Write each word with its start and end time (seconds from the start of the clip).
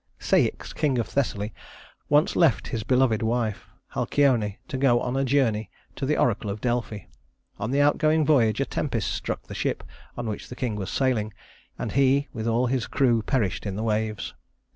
Ceÿx, 0.19 0.73
king 0.73 0.97
of 0.97 1.07
Thessaly, 1.07 1.53
once 2.09 2.35
left 2.35 2.69
his 2.69 2.81
beloved 2.81 3.21
wife, 3.21 3.67
Halcyone, 3.93 4.57
to 4.67 4.75
go 4.75 4.99
on 4.99 5.15
a 5.15 5.23
journey 5.23 5.69
to 5.95 6.07
the 6.07 6.17
oracle 6.17 6.49
of 6.49 6.59
Delphi. 6.59 7.01
On 7.59 7.69
the 7.69 7.81
outgoing 7.81 8.25
voyage, 8.25 8.59
a 8.59 8.65
tempest 8.65 9.11
struck 9.11 9.43
the 9.43 9.53
ship 9.53 9.83
on 10.17 10.25
which 10.27 10.49
the 10.49 10.55
king 10.55 10.75
was 10.75 10.89
sailing, 10.89 11.35
and 11.77 11.91
he 11.91 12.27
with 12.33 12.47
all 12.47 12.65
his 12.65 12.87
crew 12.87 13.21
perished 13.21 13.63
in 13.67 13.75
the 13.75 13.83
waves. 13.83 14.33